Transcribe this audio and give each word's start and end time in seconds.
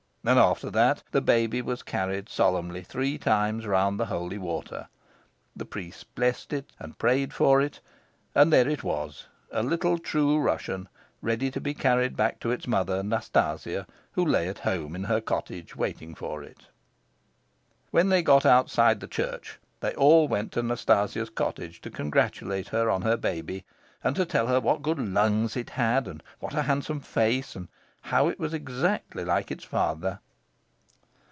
And 0.23 0.37
after 0.37 0.69
that 0.69 1.01
the 1.11 1.19
baby 1.19 1.63
was 1.63 1.81
carried 1.81 2.29
solemnly 2.29 2.83
three 2.83 3.17
times 3.17 3.65
round 3.65 3.99
the 3.99 4.05
holy 4.05 4.37
water. 4.37 4.87
The 5.55 5.65
priest 5.65 6.13
blessed 6.13 6.53
it 6.53 6.69
and 6.79 6.99
prayed 6.99 7.33
for 7.33 7.59
it; 7.59 7.79
and 8.35 8.53
there 8.53 8.69
it 8.69 8.83
was, 8.83 9.25
a 9.51 9.63
little 9.63 9.97
true 9.97 10.37
Russian, 10.37 10.87
ready 11.23 11.49
to 11.49 11.59
be 11.59 11.73
carried 11.73 12.15
back 12.15 12.39
to 12.41 12.51
its 12.51 12.67
mother, 12.67 13.01
Nastasia, 13.01 13.87
who 14.11 14.23
lay 14.23 14.47
at 14.47 14.59
home 14.59 14.95
in 14.95 15.05
her 15.05 15.21
cottage 15.21 15.75
waiting 15.75 16.13
for 16.13 16.43
it. 16.43 16.67
When 17.89 18.09
they 18.09 18.21
got 18.21 18.45
outside 18.45 18.99
the 18.99 19.07
church, 19.07 19.57
they 19.79 19.95
all 19.95 20.27
went 20.27 20.51
to 20.51 20.61
Nastasia's 20.61 21.31
cottage 21.31 21.81
to 21.81 21.89
congratulate 21.89 22.67
her 22.67 22.91
on 22.91 23.01
her 23.01 23.17
baby, 23.17 23.65
and 24.03 24.15
to 24.17 24.27
tell 24.27 24.45
her 24.45 24.59
what 24.59 24.83
good 24.83 24.99
lungs 24.99 25.57
it 25.57 25.71
had, 25.71 26.07
and 26.07 26.21
what 26.39 26.53
a 26.53 26.61
handsome 26.61 26.99
face, 26.99 27.55
and 27.55 27.69
how 28.05 28.27
it 28.27 28.39
was 28.39 28.51
exactly 28.51 29.23
like 29.23 29.51
its 29.51 29.63
father. 29.63 30.17